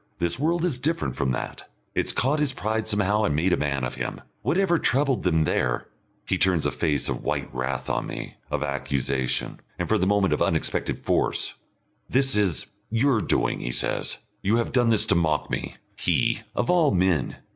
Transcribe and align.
This 0.17 0.39
world 0.39 0.65
is 0.65 0.79
different 0.79 1.15
from 1.15 1.31
that. 1.33 1.69
It's 1.93 2.11
caught 2.11 2.39
his 2.39 2.53
pride 2.53 2.87
somehow 2.87 3.23
and 3.23 3.35
made 3.35 3.53
a 3.53 3.55
man 3.55 3.83
of 3.83 3.93
him. 3.93 4.21
Whatever 4.41 4.79
troubled 4.79 5.21
them 5.21 5.43
there" 5.43 5.89
He 6.25 6.39
turns 6.39 6.65
a 6.65 6.71
face 6.71 7.07
of 7.07 7.21
white 7.23 7.53
wrath 7.53 7.87
on 7.87 8.07
me, 8.07 8.37
of 8.49 8.63
accusation, 8.63 9.59
and 9.77 9.87
for 9.87 9.99
the 9.99 10.07
moment 10.07 10.33
of 10.33 10.41
unexpected 10.41 10.97
force. 10.97 11.53
"This 12.09 12.35
is 12.35 12.65
your 12.89 13.21
doing," 13.21 13.59
he 13.59 13.69
says. 13.71 14.17
"You 14.41 14.55
have 14.55 14.71
done 14.71 14.89
this 14.89 15.05
to 15.05 15.13
mock 15.13 15.51
me. 15.51 15.75
He 15.95 16.41
of 16.55 16.71
all 16.71 16.89
men!" 16.89 17.35